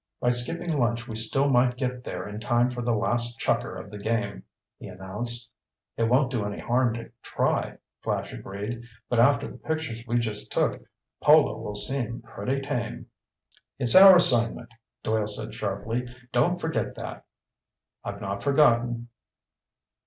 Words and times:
"By 0.19 0.31
skipping 0.31 0.73
lunch 0.75 1.07
we 1.07 1.15
still 1.15 1.47
might 1.47 1.77
get 1.77 2.03
there 2.03 2.27
in 2.27 2.39
time 2.39 2.71
for 2.71 2.81
the 2.81 2.95
last 2.95 3.39
chukker 3.39 3.79
of 3.79 3.91
the 3.91 3.99
game," 3.99 4.41
he 4.79 4.87
announced. 4.87 5.51
"It 5.95 6.05
won't 6.05 6.31
do 6.31 6.43
any 6.43 6.57
harm 6.57 6.95
to 6.95 7.11
try," 7.21 7.77
Flash 8.01 8.33
agreed. 8.33 8.81
"But 9.09 9.19
after 9.19 9.47
the 9.47 9.59
pictures 9.59 10.03
we 10.07 10.17
just 10.17 10.51
took, 10.51 10.83
polo 11.21 11.55
will 11.59 11.75
seem 11.75 12.23
pretty 12.23 12.61
tame." 12.61 13.11
"It's 13.77 13.93
our 13.95 14.15
assignment," 14.15 14.73
Doyle 15.03 15.27
said 15.27 15.53
sharply. 15.53 16.07
"Don't 16.31 16.59
forget 16.59 16.95
that." 16.95 17.25
"I've 18.03 18.21
not 18.21 18.41
forgotten." 18.41 19.07